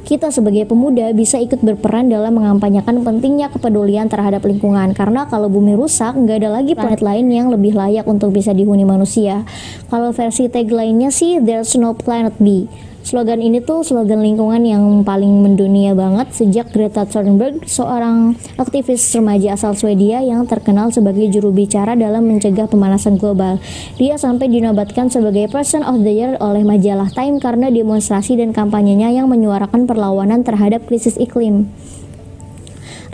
Kita 0.00 0.32
sebagai 0.32 0.64
pemuda 0.64 1.12
bisa 1.12 1.36
ikut 1.38 1.60
berperan 1.60 2.08
dalam 2.08 2.34
mengampanyakan 2.34 3.04
pentingnya 3.04 3.52
kepedulian 3.52 4.08
terhadap 4.08 4.42
lingkungan. 4.48 4.96
Karena 4.96 5.28
kalau 5.28 5.52
bumi 5.52 5.76
rusak 5.76 6.16
nggak 6.16 6.40
ada 6.40 6.50
lagi 6.56 6.72
planet 6.72 7.04
lain 7.04 7.28
yang 7.28 7.52
lebih 7.52 7.76
layak 7.76 8.08
untuk 8.08 8.32
bisa 8.32 8.56
dihuni 8.56 8.88
manusia. 8.88 9.44
Kalau 9.92 10.10
versi 10.10 10.48
tagline-nya 10.48 11.12
sih 11.12 11.38
There's 11.38 11.76
no 11.76 11.92
planet 11.92 12.40
B 12.40 12.66
Slogan 13.00 13.40
ini 13.40 13.64
tuh 13.64 13.80
slogan 13.80 14.20
lingkungan 14.20 14.60
yang 14.60 14.84
paling 15.08 15.40
mendunia 15.40 15.96
banget 15.96 16.36
sejak 16.36 16.68
Greta 16.68 17.08
Thunberg, 17.08 17.64
seorang 17.64 18.36
aktivis 18.60 19.00
remaja 19.16 19.56
asal 19.56 19.72
Swedia 19.72 20.20
yang 20.20 20.44
terkenal 20.44 20.92
sebagai 20.92 21.32
juru 21.32 21.48
bicara 21.48 21.96
dalam 21.96 22.28
mencegah 22.28 22.68
pemanasan 22.68 23.16
global. 23.16 23.56
Dia 23.96 24.20
sampai 24.20 24.52
dinobatkan 24.52 25.08
sebagai 25.08 25.48
Person 25.48 25.80
of 25.80 26.04
the 26.04 26.12
Year 26.12 26.36
oleh 26.44 26.60
majalah 26.60 27.08
Time 27.08 27.40
karena 27.40 27.72
demonstrasi 27.72 28.36
dan 28.36 28.52
kampanyenya 28.52 29.08
yang 29.16 29.32
menyuarakan 29.32 29.88
perlawanan 29.88 30.44
terhadap 30.44 30.84
krisis 30.84 31.16
iklim. 31.16 31.72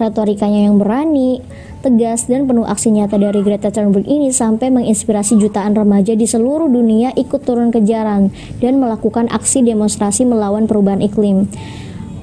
Retorikanya 0.02 0.66
yang 0.66 0.83
berani, 0.83 1.40
tegas 1.87 2.26
dan 2.26 2.50
penuh 2.50 2.66
aksi 2.66 2.90
nyata 2.90 3.14
dari 3.14 3.47
Greta 3.47 3.71
Thunberg 3.71 4.11
ini 4.11 4.35
sampai 4.35 4.75
menginspirasi 4.75 5.38
jutaan 5.38 5.71
remaja 5.78 6.19
di 6.19 6.26
seluruh 6.26 6.66
dunia 6.66 7.14
ikut 7.14 7.47
turun 7.47 7.71
ke 7.71 7.78
jalan 7.87 8.35
dan 8.59 8.83
melakukan 8.83 9.31
aksi 9.31 9.62
demonstrasi 9.62 10.26
melawan 10.26 10.66
perubahan 10.66 10.99
iklim. 10.99 11.47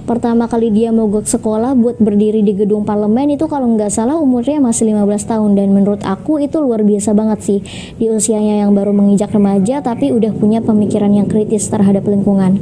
Pertama 0.04 0.52
kali 0.52 0.68
dia 0.68 0.92
mogok 0.92 1.24
sekolah 1.24 1.80
buat 1.80 1.96
berdiri 1.96 2.44
di 2.44 2.52
gedung 2.52 2.84
parlemen 2.84 3.40
itu 3.40 3.48
kalau 3.48 3.72
nggak 3.72 3.88
salah 3.88 4.20
umurnya 4.20 4.60
masih 4.60 4.92
15 4.92 5.32
tahun 5.32 5.56
dan 5.56 5.72
menurut 5.72 6.04
aku 6.04 6.44
itu 6.44 6.60
luar 6.60 6.84
biasa 6.84 7.16
banget 7.16 7.40
sih 7.40 7.60
di 7.96 8.12
usianya 8.12 8.68
yang 8.68 8.76
baru 8.76 8.92
menginjak 8.92 9.32
remaja 9.32 9.80
tapi 9.80 10.12
udah 10.12 10.36
punya 10.36 10.60
pemikiran 10.60 11.16
yang 11.16 11.32
kritis 11.32 11.72
terhadap 11.72 12.04
lingkungan. 12.04 12.60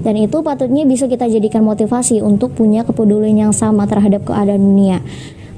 Dan 0.00 0.16
itu 0.16 0.40
patutnya 0.40 0.88
bisa 0.88 1.12
kita 1.12 1.28
jadikan 1.28 1.60
motivasi 1.60 2.24
untuk 2.24 2.56
punya 2.56 2.88
kepedulian 2.88 3.36
yang 3.36 3.52
sama 3.52 3.84
terhadap 3.84 4.24
keadaan 4.24 4.64
dunia. 4.64 5.04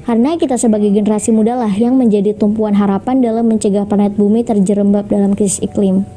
Karena 0.04 0.36
kita 0.40 0.56
sebagai 0.56 0.88
generasi 0.90 1.30
muda 1.30 1.56
lah 1.60 1.70
yang 1.70 1.96
menjadi 2.00 2.32
tumpuan 2.32 2.72
harapan 2.72 3.20
dalam 3.20 3.46
mencegah 3.46 3.84
planet 3.84 4.16
bumi 4.16 4.42
terjerembab 4.42 5.06
dalam 5.12 5.36
krisis 5.36 5.60
iklim. 5.60 6.08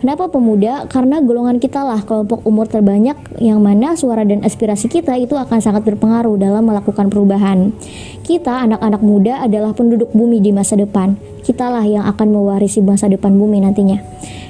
Kenapa 0.00 0.32
pemuda? 0.32 0.88
Karena 0.88 1.20
golongan 1.20 1.60
kita 1.60 1.84
lah 1.84 2.00
kelompok 2.00 2.40
umur 2.48 2.64
terbanyak 2.64 3.20
yang 3.36 3.60
mana 3.60 3.92
suara 4.00 4.24
dan 4.24 4.40
aspirasi 4.40 4.88
kita 4.88 5.12
itu 5.20 5.36
akan 5.36 5.60
sangat 5.60 5.84
berpengaruh 5.84 6.40
dalam 6.40 6.64
melakukan 6.64 7.12
perubahan. 7.12 7.76
Kita 8.24 8.64
anak-anak 8.64 9.04
muda 9.04 9.44
adalah 9.44 9.76
penduduk 9.76 10.08
bumi 10.16 10.40
di 10.40 10.56
masa 10.56 10.80
depan. 10.80 11.20
Kitalah 11.44 11.84
yang 11.84 12.08
akan 12.08 12.32
mewarisi 12.32 12.80
masa 12.80 13.12
depan 13.12 13.36
bumi 13.36 13.60
nantinya. 13.60 14.00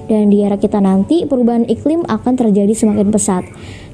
Dan 0.06 0.30
di 0.30 0.38
era 0.38 0.54
kita 0.54 0.78
nanti 0.78 1.26
perubahan 1.26 1.66
iklim 1.66 2.06
akan 2.06 2.34
terjadi 2.38 2.70
semakin 2.70 3.10
pesat 3.10 3.42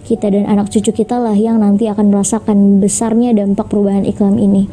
kita 0.07 0.31
dan 0.31 0.47
anak 0.47 0.71
cucu 0.71 0.95
kita 0.95 1.19
lah 1.19 1.35
yang 1.35 1.59
nanti 1.59 1.91
akan 1.91 2.15
merasakan 2.15 2.79
besarnya 2.79 3.35
dampak 3.35 3.67
perubahan 3.67 4.07
iklim 4.07 4.39
ini. 4.39 4.71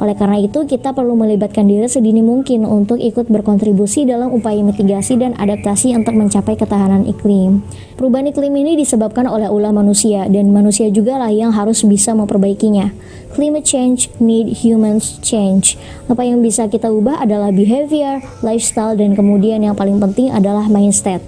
Oleh 0.00 0.16
karena 0.16 0.40
itu, 0.40 0.64
kita 0.64 0.96
perlu 0.96 1.12
melibatkan 1.12 1.68
diri 1.68 1.84
sedini 1.84 2.24
mungkin 2.24 2.64
untuk 2.64 2.96
ikut 2.96 3.28
berkontribusi 3.28 4.08
dalam 4.08 4.32
upaya 4.32 4.64
mitigasi 4.64 5.20
dan 5.20 5.36
adaptasi 5.36 5.92
untuk 5.92 6.16
mencapai 6.16 6.56
ketahanan 6.56 7.04
iklim. 7.04 7.60
Perubahan 8.00 8.32
iklim 8.32 8.48
ini 8.56 8.80
disebabkan 8.80 9.28
oleh 9.28 9.52
ulah 9.52 9.76
manusia, 9.76 10.24
dan 10.24 10.56
manusia 10.56 10.88
juga 10.88 11.20
lah 11.20 11.28
yang 11.28 11.52
harus 11.52 11.84
bisa 11.84 12.16
memperbaikinya. 12.16 12.96
Climate 13.36 13.68
change 13.68 14.08
need 14.16 14.64
humans 14.64 15.20
change. 15.20 15.76
Apa 16.08 16.24
yang 16.24 16.40
bisa 16.40 16.64
kita 16.72 16.88
ubah 16.88 17.20
adalah 17.20 17.52
behavior, 17.52 18.24
lifestyle, 18.40 18.96
dan 18.96 19.12
kemudian 19.12 19.60
yang 19.60 19.76
paling 19.76 20.00
penting 20.00 20.32
adalah 20.32 20.64
mindset. 20.64 21.20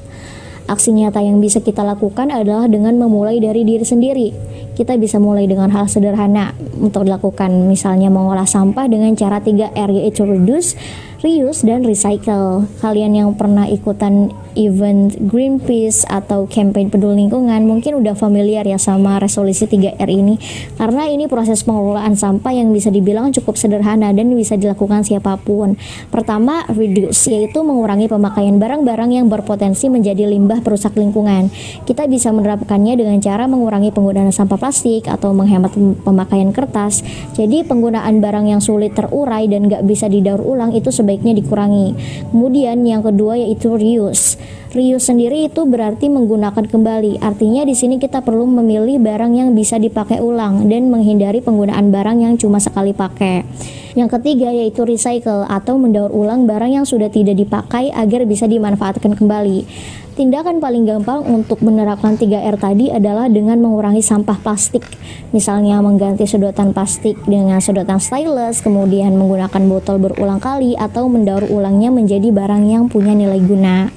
Aksi 0.73 0.97
nyata 0.97 1.21
yang 1.21 1.37
bisa 1.37 1.61
kita 1.61 1.85
lakukan 1.85 2.33
adalah 2.33 2.65
dengan 2.65 2.97
memulai 2.97 3.37
dari 3.45 3.61
diri 3.61 3.85
sendiri. 3.85 4.33
Kita 4.73 4.97
bisa 4.97 5.21
mulai 5.21 5.45
dengan 5.45 5.69
hal 5.69 5.85
sederhana 5.85 6.57
untuk 6.81 7.05
dilakukan, 7.05 7.69
misalnya 7.69 8.09
mengolah 8.09 8.49
sampah 8.49 8.89
dengan 8.89 9.13
cara 9.13 9.45
3R 9.45 9.91
yaitu 9.93 10.25
reduce, 10.25 10.73
reuse, 11.21 11.61
dan 11.69 11.85
recycle. 11.85 12.65
Kalian 12.81 13.13
yang 13.13 13.37
pernah 13.37 13.69
ikutan 13.69 14.33
event 14.57 15.15
Greenpeace 15.19 16.05
atau 16.09 16.49
campaign 16.49 16.89
peduli 16.93 17.25
lingkungan 17.25 17.65
mungkin 17.65 18.01
udah 18.03 18.17
familiar 18.19 18.67
ya 18.67 18.81
sama 18.81 19.21
resolusi 19.23 19.69
3R 19.69 20.11
ini 20.11 20.37
karena 20.77 21.07
ini 21.09 21.29
proses 21.31 21.63
pengelolaan 21.63 22.17
sampah 22.19 22.53
yang 22.53 22.73
bisa 22.73 22.91
dibilang 22.91 23.31
cukup 23.33 23.55
sederhana 23.57 24.11
dan 24.11 24.33
bisa 24.35 24.59
dilakukan 24.59 25.07
siapa 25.07 25.39
pun. 25.41 25.79
Pertama, 26.11 26.67
reduce 26.69 27.31
yaitu 27.31 27.63
mengurangi 27.63 28.11
pemakaian 28.11 28.57
barang-barang 28.59 29.11
yang 29.15 29.27
berpotensi 29.31 29.89
menjadi 29.89 30.27
limbah 30.27 30.61
perusak 30.61 30.99
lingkungan. 30.99 31.49
Kita 31.87 32.11
bisa 32.11 32.35
menerapkannya 32.35 32.99
dengan 32.99 33.19
cara 33.23 33.47
mengurangi 33.47 33.95
penggunaan 33.95 34.35
sampah 34.35 34.59
plastik 34.59 35.07
atau 35.07 35.31
menghemat 35.31 35.73
pemakaian 36.03 36.51
kertas. 36.51 37.07
Jadi 37.39 37.63
penggunaan 37.63 38.19
barang 38.19 38.47
yang 38.51 38.61
sulit 38.61 38.93
terurai 38.99 39.47
dan 39.47 39.71
gak 39.71 39.87
bisa 39.87 40.11
didaur 40.11 40.43
ulang 40.43 40.75
itu 40.75 40.91
sebaiknya 40.91 41.39
dikurangi. 41.39 41.95
Kemudian 42.35 42.83
yang 42.83 43.07
kedua 43.07 43.39
yaitu 43.39 43.75
reuse. 43.79 44.42
Reuse 44.73 45.13
sendiri 45.13 45.53
itu 45.53 45.69
berarti 45.69 46.09
menggunakan 46.09 46.65
kembali. 46.65 47.21
Artinya 47.21 47.69
di 47.69 47.77
sini 47.77 48.01
kita 48.01 48.25
perlu 48.25 48.49
memilih 48.49 48.97
barang 49.05 49.37
yang 49.37 49.53
bisa 49.53 49.77
dipakai 49.77 50.25
ulang 50.25 50.65
dan 50.73 50.89
menghindari 50.89 51.45
penggunaan 51.45 51.93
barang 51.93 52.25
yang 52.25 52.35
cuma 52.41 52.57
sekali 52.57 52.97
pakai. 52.97 53.45
Yang 53.93 54.17
ketiga 54.17 54.49
yaitu 54.49 54.89
recycle 54.89 55.45
atau 55.45 55.77
mendaur 55.77 56.09
ulang 56.09 56.49
barang 56.49 56.73
yang 56.73 56.87
sudah 56.89 57.13
tidak 57.13 57.37
dipakai 57.37 57.93
agar 57.93 58.25
bisa 58.25 58.49
dimanfaatkan 58.49 59.13
kembali. 59.13 59.69
Tindakan 60.13 60.61
paling 60.61 60.85
gampang 60.85 61.25
untuk 61.25 61.65
menerapkan 61.65 62.21
3R 62.21 62.61
tadi 62.61 62.93
adalah 62.93 63.33
dengan 63.33 63.57
mengurangi 63.65 64.05
sampah 64.05 64.37
plastik. 64.45 64.85
Misalnya 65.33 65.81
mengganti 65.81 66.29
sedotan 66.29 66.77
plastik 66.77 67.17
dengan 67.25 67.65
sedotan 67.65 67.97
stylus, 67.97 68.61
kemudian 68.61 69.17
menggunakan 69.17 69.65
botol 69.65 69.97
berulang 69.97 70.37
kali 70.37 70.77
atau 70.77 71.09
mendaur 71.09 71.49
ulangnya 71.49 71.89
menjadi 71.89 72.29
barang 72.29 72.61
yang 72.69 72.93
punya 72.93 73.17
nilai 73.17 73.41
guna. 73.41 73.89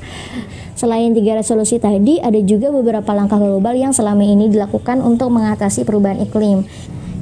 Selain 0.80 1.12
tiga 1.12 1.36
resolusi 1.36 1.84
tadi, 1.84 2.24
ada 2.24 2.40
juga 2.40 2.72
beberapa 2.72 3.12
langkah 3.12 3.36
global 3.36 3.76
yang 3.76 3.92
selama 3.92 4.24
ini 4.24 4.48
dilakukan 4.48 5.04
untuk 5.04 5.36
mengatasi 5.36 5.84
perubahan 5.84 6.24
iklim. 6.24 6.64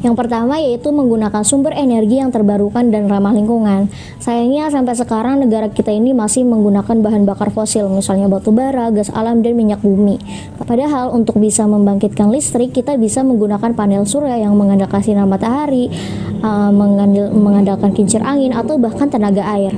Yang 0.03 0.15
pertama 0.19 0.59
yaitu 0.59 0.91
menggunakan 0.91 1.47
sumber 1.47 1.71
energi 1.71 2.19
yang 2.19 2.27
terbarukan 2.27 2.91
dan 2.91 3.07
ramah 3.07 3.31
lingkungan. 3.31 3.87
Sayangnya 4.19 4.67
sampai 4.67 4.99
sekarang 4.99 5.39
negara 5.39 5.71
kita 5.71 5.95
ini 5.95 6.11
masih 6.11 6.43
menggunakan 6.43 6.99
bahan 6.99 7.23
bakar 7.23 7.55
fosil, 7.55 7.87
misalnya 7.87 8.27
batu 8.27 8.51
bara, 8.51 8.91
gas 8.91 9.07
alam, 9.15 9.39
dan 9.39 9.55
minyak 9.55 9.79
bumi. 9.79 10.19
Padahal 10.59 11.15
untuk 11.15 11.39
bisa 11.39 11.63
membangkitkan 11.63 12.27
listrik, 12.27 12.75
kita 12.75 12.99
bisa 12.99 13.23
menggunakan 13.23 13.71
panel 13.71 14.03
surya 14.03 14.43
yang 14.43 14.59
mengandalkan 14.59 14.99
sinar 14.99 15.23
matahari, 15.23 15.87
uh, 16.43 16.71
mengandalkan 17.31 17.95
kincir 17.95 18.19
angin, 18.19 18.51
atau 18.51 18.75
bahkan 18.75 19.07
tenaga 19.07 19.47
air. 19.55 19.71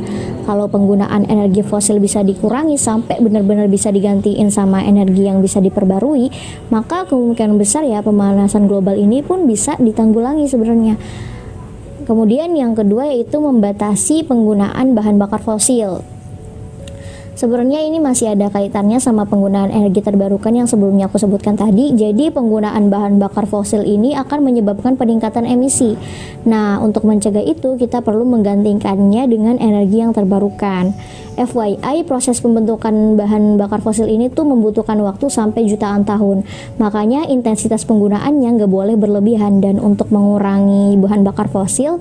Kalau 0.46 0.70
penggunaan 0.70 1.26
energi 1.26 1.66
fosil 1.66 1.98
bisa 1.98 2.22
dikurangi 2.22 2.78
sampai 2.78 3.18
benar-benar 3.18 3.66
bisa 3.66 3.90
digantiin 3.90 4.54
sama 4.54 4.86
energi 4.86 5.26
yang 5.26 5.42
bisa 5.42 5.58
diperbarui, 5.58 6.30
maka 6.70 7.10
kemungkinan 7.10 7.58
besar 7.58 7.82
ya 7.82 8.06
pemanasan 8.06 8.70
global 8.70 8.94
ini 8.94 9.26
pun 9.26 9.50
bisa 9.50 9.74
ditanggulangi 9.82 10.46
sebenarnya. 10.46 11.02
Kemudian 12.06 12.54
yang 12.54 12.78
kedua 12.78 13.10
yaitu 13.10 13.42
membatasi 13.42 14.30
penggunaan 14.30 14.94
bahan 14.94 15.18
bakar 15.18 15.42
fosil. 15.42 16.06
Sebenarnya 17.36 17.84
ini 17.84 18.00
masih 18.00 18.32
ada 18.32 18.48
kaitannya 18.48 18.96
sama 19.04 19.28
penggunaan 19.28 19.68
energi 19.68 20.00
terbarukan 20.00 20.56
yang 20.56 20.72
sebelumnya 20.72 21.12
aku 21.12 21.20
sebutkan 21.20 21.60
tadi. 21.60 21.92
Jadi 21.92 22.32
penggunaan 22.32 22.88
bahan 22.88 23.20
bakar 23.20 23.44
fosil 23.44 23.84
ini 23.84 24.16
akan 24.16 24.40
menyebabkan 24.40 24.96
peningkatan 24.96 25.44
emisi. 25.44 26.00
Nah, 26.48 26.80
untuk 26.80 27.04
mencegah 27.04 27.44
itu 27.44 27.76
kita 27.76 28.00
perlu 28.00 28.24
menggantikannya 28.24 29.28
dengan 29.28 29.60
energi 29.60 30.00
yang 30.00 30.16
terbarukan. 30.16 30.96
FYI, 31.36 32.08
proses 32.08 32.40
pembentukan 32.40 33.20
bahan 33.20 33.60
bakar 33.60 33.84
fosil 33.84 34.08
ini 34.08 34.32
tuh 34.32 34.48
membutuhkan 34.48 34.96
waktu 35.04 35.28
sampai 35.28 35.68
jutaan 35.68 36.08
tahun. 36.08 36.48
Makanya 36.80 37.28
intensitas 37.28 37.84
penggunaannya 37.84 38.56
nggak 38.56 38.72
boleh 38.72 38.96
berlebihan 38.96 39.60
dan 39.60 39.84
untuk 39.84 40.08
mengurangi 40.08 40.96
bahan 40.96 41.28
bakar 41.28 41.52
fosil 41.52 42.00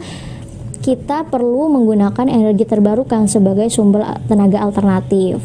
kita 0.84 1.24
perlu 1.32 1.72
menggunakan 1.72 2.28
energi 2.28 2.68
terbarukan 2.68 3.24
sebagai 3.24 3.72
sumber 3.72 4.04
tenaga 4.28 4.60
alternatif. 4.60 5.40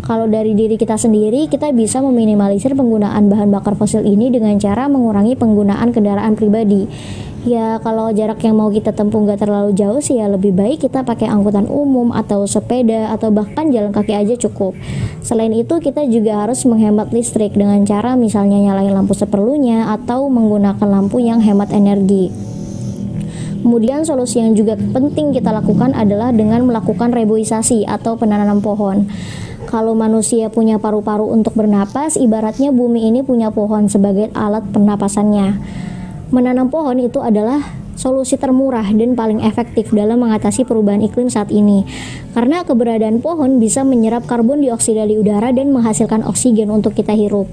Kalau 0.00 0.24
dari 0.24 0.56
diri 0.56 0.80
kita 0.80 0.96
sendiri, 0.96 1.44
kita 1.52 1.68
bisa 1.76 2.00
meminimalisir 2.00 2.72
penggunaan 2.72 3.28
bahan 3.28 3.52
bakar 3.52 3.76
fosil 3.76 4.00
ini 4.00 4.32
dengan 4.32 4.56
cara 4.56 4.88
mengurangi 4.88 5.36
penggunaan 5.36 5.92
kendaraan 5.92 6.40
pribadi. 6.40 6.88
Ya 7.44 7.76
kalau 7.84 8.08
jarak 8.16 8.40
yang 8.40 8.56
mau 8.56 8.72
kita 8.72 8.96
tempuh 8.96 9.20
nggak 9.20 9.44
terlalu 9.44 9.76
jauh 9.76 10.00
sih 10.00 10.16
ya 10.16 10.32
lebih 10.32 10.56
baik 10.56 10.88
kita 10.88 11.04
pakai 11.04 11.28
angkutan 11.28 11.68
umum 11.68 12.08
atau 12.16 12.48
sepeda 12.48 13.12
atau 13.12 13.28
bahkan 13.28 13.68
jalan 13.68 13.92
kaki 13.92 14.16
aja 14.16 14.40
cukup. 14.48 14.72
Selain 15.20 15.52
itu 15.52 15.76
kita 15.84 16.08
juga 16.08 16.40
harus 16.40 16.64
menghemat 16.64 17.12
listrik 17.12 17.52
dengan 17.52 17.84
cara 17.84 18.16
misalnya 18.16 18.56
nyalain 18.56 18.96
lampu 18.96 19.12
seperlunya 19.12 19.92
atau 19.92 20.32
menggunakan 20.32 20.88
lampu 20.88 21.20
yang 21.20 21.44
hemat 21.44 21.68
energi. 21.68 22.53
Kemudian 23.64 24.04
solusi 24.04 24.44
yang 24.44 24.52
juga 24.52 24.76
penting 24.76 25.32
kita 25.32 25.48
lakukan 25.48 25.96
adalah 25.96 26.36
dengan 26.36 26.68
melakukan 26.68 27.16
reboisasi 27.16 27.88
atau 27.88 28.12
penanaman 28.12 28.60
pohon. 28.60 29.08
Kalau 29.64 29.96
manusia 29.96 30.52
punya 30.52 30.76
paru-paru 30.76 31.32
untuk 31.32 31.56
bernapas, 31.56 32.20
ibaratnya 32.20 32.76
bumi 32.76 33.08
ini 33.08 33.24
punya 33.24 33.48
pohon 33.48 33.88
sebagai 33.88 34.28
alat 34.36 34.68
pernapasannya. 34.68 35.56
Menanam 36.28 36.68
pohon 36.68 37.00
itu 37.00 37.24
adalah 37.24 37.64
solusi 37.96 38.36
termurah 38.36 38.84
dan 38.92 39.16
paling 39.16 39.40
efektif 39.40 39.88
dalam 39.96 40.20
mengatasi 40.20 40.68
perubahan 40.68 41.00
iklim 41.00 41.32
saat 41.32 41.48
ini. 41.48 41.88
Karena 42.36 42.68
keberadaan 42.68 43.24
pohon 43.24 43.56
bisa 43.62 43.80
menyerap 43.80 44.28
karbon 44.28 44.60
dioksida 44.60 45.08
di 45.08 45.16
udara 45.16 45.56
dan 45.56 45.72
menghasilkan 45.72 46.20
oksigen 46.28 46.68
untuk 46.68 46.92
kita 46.92 47.16
hirup. 47.16 47.48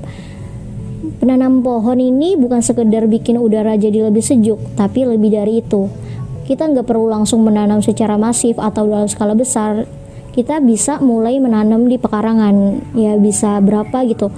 Penanam 1.01 1.65
pohon 1.65 1.97
ini 1.97 2.37
bukan 2.37 2.61
sekedar 2.61 3.09
bikin 3.09 3.41
udara 3.41 3.73
jadi 3.73 4.05
lebih 4.05 4.21
sejuk, 4.21 4.61
tapi 4.77 5.01
lebih 5.01 5.33
dari 5.33 5.65
itu. 5.65 5.89
Kita 6.45 6.69
nggak 6.69 6.85
perlu 6.85 7.09
langsung 7.09 7.41
menanam 7.41 7.81
secara 7.81 8.21
masif 8.21 8.61
atau 8.61 8.85
dalam 8.85 9.09
skala 9.09 9.33
besar, 9.33 9.89
kita 10.37 10.61
bisa 10.61 11.01
mulai 11.01 11.41
menanam 11.41 11.89
di 11.89 11.97
pekarangan 11.97 12.85
ya 12.93 13.17
bisa 13.17 13.57
berapa 13.65 14.05
gitu. 14.05 14.29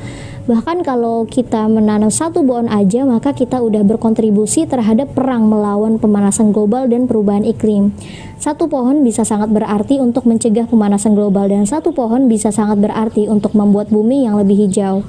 Bahkan 0.44 0.88
kalau 0.88 1.28
kita 1.28 1.68
menanam 1.68 2.12
satu 2.12 2.44
pohon 2.44 2.72
aja 2.72 3.04
maka 3.04 3.36
kita 3.36 3.60
udah 3.60 3.84
berkontribusi 3.84 4.64
terhadap 4.64 5.12
perang 5.12 5.48
melawan 5.52 6.00
pemanasan 6.00 6.56
global 6.56 6.88
dan 6.88 7.12
perubahan 7.12 7.44
iklim. 7.44 7.92
Satu 8.40 8.72
pohon 8.72 9.04
bisa 9.04 9.28
sangat 9.28 9.52
berarti 9.52 10.00
untuk 10.00 10.28
mencegah 10.28 10.68
pemanasan 10.68 11.16
global 11.16 11.48
dan 11.52 11.68
satu 11.68 11.92
pohon 11.92 12.32
bisa 12.32 12.56
sangat 12.56 12.80
berarti 12.80 13.28
untuk 13.28 13.52
membuat 13.52 13.92
bumi 13.92 14.28
yang 14.28 14.40
lebih 14.40 14.68
hijau 14.68 15.04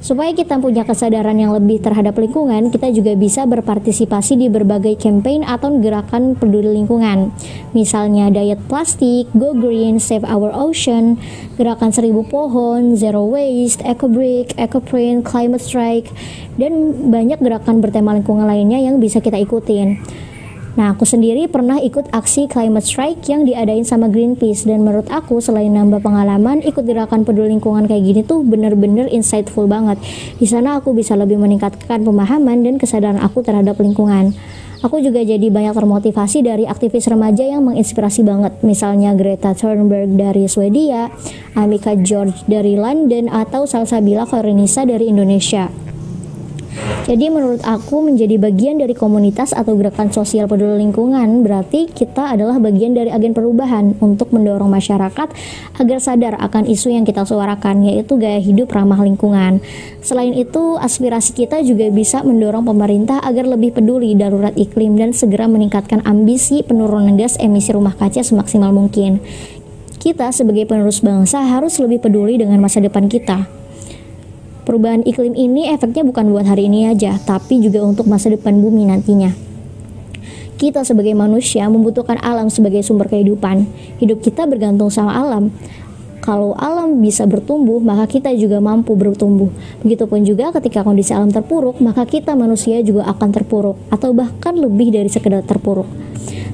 Supaya 0.00 0.32
kita 0.32 0.56
punya 0.56 0.80
kesadaran 0.88 1.36
yang 1.36 1.52
lebih 1.52 1.84
terhadap 1.84 2.16
lingkungan, 2.16 2.72
kita 2.72 2.88
juga 2.88 3.12
bisa 3.12 3.44
berpartisipasi 3.44 4.40
di 4.40 4.48
berbagai 4.48 4.96
campaign 4.96 5.44
atau 5.44 5.76
gerakan 5.76 6.32
peduli 6.40 6.72
lingkungan. 6.72 7.28
Misalnya 7.76 8.32
diet 8.32 8.64
plastik, 8.64 9.28
go 9.36 9.52
green, 9.52 10.00
save 10.00 10.24
our 10.24 10.48
ocean, 10.56 11.20
gerakan 11.60 11.92
seribu 11.92 12.24
pohon, 12.24 12.96
zero 12.96 13.28
waste, 13.28 13.84
eco 13.84 14.08
brick, 14.08 14.56
eco 14.56 14.80
print, 14.80 15.20
climate 15.20 15.60
strike, 15.60 16.08
dan 16.56 16.96
banyak 17.12 17.36
gerakan 17.36 17.84
bertema 17.84 18.16
lingkungan 18.16 18.48
lainnya 18.48 18.80
yang 18.80 19.04
bisa 19.04 19.20
kita 19.20 19.36
ikutin. 19.36 20.00
Nah, 20.78 20.94
aku 20.94 21.02
sendiri 21.02 21.50
pernah 21.50 21.82
ikut 21.82 22.14
aksi 22.14 22.46
climate 22.46 22.86
strike 22.86 23.26
yang 23.26 23.42
diadain 23.42 23.82
sama 23.82 24.06
Greenpeace 24.06 24.70
dan 24.70 24.86
menurut 24.86 25.10
aku 25.10 25.42
selain 25.42 25.74
nambah 25.74 25.98
pengalaman, 25.98 26.62
ikut 26.62 26.86
gerakan 26.86 27.26
peduli 27.26 27.50
lingkungan 27.50 27.90
kayak 27.90 28.06
gini 28.06 28.20
tuh 28.22 28.46
bener-bener 28.46 29.10
insightful 29.10 29.66
banget. 29.66 29.98
Di 30.38 30.46
sana 30.46 30.78
aku 30.78 30.94
bisa 30.94 31.18
lebih 31.18 31.42
meningkatkan 31.42 32.06
pemahaman 32.06 32.62
dan 32.62 32.78
kesadaran 32.78 33.18
aku 33.18 33.42
terhadap 33.42 33.82
lingkungan. 33.82 34.30
Aku 34.80 34.96
juga 34.96 35.20
jadi 35.20 35.52
banyak 35.52 35.76
termotivasi 35.76 36.40
dari 36.40 36.64
aktivis 36.64 37.04
remaja 37.12 37.44
yang 37.44 37.68
menginspirasi 37.68 38.24
banget, 38.24 38.64
misalnya 38.64 39.12
Greta 39.12 39.52
Thunberg 39.52 40.16
dari 40.16 40.48
Swedia, 40.48 41.12
Amika 41.52 41.92
George 42.00 42.48
dari 42.48 42.80
London, 42.80 43.28
atau 43.28 43.68
Salsabila 43.68 44.24
Korenisa 44.24 44.88
dari 44.88 45.12
Indonesia. 45.12 45.68
Jadi 47.10 47.26
menurut 47.26 47.58
aku 47.66 48.06
menjadi 48.06 48.38
bagian 48.38 48.78
dari 48.78 48.94
komunitas 48.94 49.50
atau 49.50 49.74
gerakan 49.74 50.14
sosial 50.14 50.46
peduli 50.46 50.78
lingkungan 50.78 51.42
berarti 51.42 51.90
kita 51.90 52.30
adalah 52.30 52.62
bagian 52.62 52.94
dari 52.94 53.10
agen 53.10 53.34
perubahan 53.34 53.98
untuk 53.98 54.30
mendorong 54.30 54.70
masyarakat 54.70 55.28
agar 55.82 55.98
sadar 55.98 56.38
akan 56.38 56.70
isu 56.70 56.94
yang 56.94 57.02
kita 57.02 57.26
suarakan 57.26 57.82
yaitu 57.82 58.14
gaya 58.14 58.38
hidup 58.38 58.70
ramah 58.70 59.02
lingkungan. 59.02 59.58
Selain 60.00 60.32
itu, 60.32 60.78
aspirasi 60.78 61.34
kita 61.34 61.60
juga 61.66 61.90
bisa 61.90 62.22
mendorong 62.22 62.62
pemerintah 62.62 63.18
agar 63.20 63.50
lebih 63.50 63.74
peduli 63.74 64.14
darurat 64.14 64.54
iklim 64.54 64.94
dan 64.94 65.10
segera 65.10 65.50
meningkatkan 65.50 66.00
ambisi 66.06 66.62
penurunan 66.62 67.18
gas 67.18 67.34
emisi 67.42 67.74
rumah 67.74 67.98
kaca 67.98 68.22
semaksimal 68.22 68.70
mungkin. 68.70 69.18
Kita 70.00 70.32
sebagai 70.32 70.64
penerus 70.64 71.04
bangsa 71.04 71.44
harus 71.44 71.76
lebih 71.76 72.00
peduli 72.00 72.40
dengan 72.40 72.56
masa 72.56 72.80
depan 72.80 73.04
kita. 73.10 73.59
Perubahan 74.70 75.02
iklim 75.02 75.34
ini 75.34 75.66
efeknya 75.66 76.06
bukan 76.06 76.30
buat 76.30 76.46
hari 76.46 76.70
ini 76.70 76.86
aja, 76.86 77.18
tapi 77.26 77.58
juga 77.58 77.82
untuk 77.82 78.06
masa 78.06 78.30
depan 78.30 78.54
bumi 78.62 78.86
nantinya. 78.86 79.34
Kita 80.62 80.86
sebagai 80.86 81.10
manusia 81.10 81.66
membutuhkan 81.66 82.14
alam 82.22 82.46
sebagai 82.54 82.78
sumber 82.86 83.10
kehidupan. 83.10 83.66
Hidup 83.98 84.22
kita 84.22 84.46
bergantung 84.46 84.86
sama 84.86 85.18
alam. 85.18 85.50
Kalau 86.22 86.54
alam 86.54 87.02
bisa 87.02 87.26
bertumbuh, 87.26 87.82
maka 87.82 88.06
kita 88.06 88.30
juga 88.38 88.62
mampu 88.62 88.94
bertumbuh. 88.94 89.50
Begitupun 89.82 90.22
juga 90.22 90.54
ketika 90.54 90.86
kondisi 90.86 91.10
alam 91.18 91.34
terpuruk, 91.34 91.82
maka 91.82 92.06
kita 92.06 92.38
manusia 92.38 92.78
juga 92.86 93.10
akan 93.10 93.28
terpuruk 93.34 93.74
atau 93.90 94.14
bahkan 94.14 94.54
lebih 94.54 94.94
dari 94.94 95.10
sekedar 95.10 95.42
terpuruk. 95.42 95.90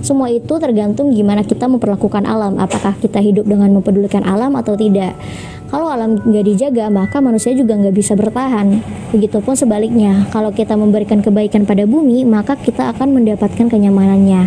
Semua 0.07 0.31
itu 0.31 0.55
tergantung 0.62 1.11
gimana 1.11 1.42
kita 1.42 1.66
memperlakukan 1.66 2.31
alam, 2.31 2.62
apakah 2.62 2.95
kita 2.95 3.19
hidup 3.19 3.42
dengan 3.42 3.75
mempedulikan 3.75 4.23
alam 4.23 4.55
atau 4.55 4.79
tidak. 4.79 5.19
Kalau 5.66 5.90
alam 5.90 6.23
nggak 6.23 6.47
dijaga, 6.47 6.87
maka 6.95 7.19
manusia 7.19 7.51
juga 7.59 7.75
nggak 7.75 7.90
bisa 7.90 8.14
bertahan. 8.14 8.87
Begitupun 9.11 9.59
sebaliknya, 9.59 10.31
kalau 10.31 10.55
kita 10.55 10.79
memberikan 10.79 11.27
kebaikan 11.27 11.66
pada 11.66 11.90
bumi, 11.90 12.23
maka 12.23 12.55
kita 12.55 12.95
akan 12.95 13.19
mendapatkan 13.19 13.66
kenyamanannya. 13.66 14.47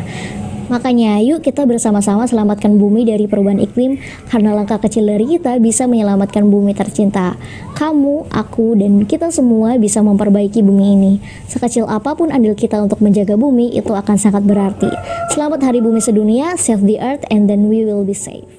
Makanya 0.70 1.18
yuk 1.26 1.42
kita 1.42 1.66
bersama-sama 1.66 2.30
selamatkan 2.30 2.78
bumi 2.78 3.02
dari 3.02 3.26
perubahan 3.26 3.58
iklim 3.58 3.98
karena 4.30 4.54
langkah 4.54 4.78
kecil 4.78 5.10
dari 5.10 5.26
kita 5.26 5.58
bisa 5.58 5.90
menyelamatkan 5.90 6.46
bumi 6.46 6.78
tercinta. 6.78 7.34
Kamu, 7.74 8.30
aku, 8.30 8.78
dan 8.78 9.02
kita 9.10 9.34
semua 9.34 9.82
bisa 9.82 10.06
memperbaiki 10.06 10.62
bumi 10.62 10.86
ini. 10.94 11.14
Sekecil 11.50 11.90
apa 11.90 12.14
pun 12.14 12.30
andil 12.30 12.54
kita 12.54 12.78
untuk 12.86 13.02
menjaga 13.02 13.34
bumi 13.34 13.74
itu 13.74 13.98
akan 13.98 14.16
sangat 14.22 14.46
berarti. 14.46 14.94
Selamat 15.34 15.66
Hari 15.66 15.82
Bumi 15.82 16.06
Sedunia, 16.06 16.54
save 16.54 16.86
the 16.86 17.02
earth 17.02 17.26
and 17.34 17.50
then 17.50 17.66
we 17.66 17.82
will 17.82 18.06
be 18.06 18.14
safe. 18.14 18.59